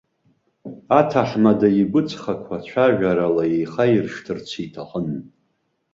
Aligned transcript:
Аҭаҳмада 0.99 1.67
игәыҵхақәа 1.81 2.55
цәажәарала 2.67 3.43
ихаиршҭырц 3.59 4.47
иҭахын. 4.63 5.07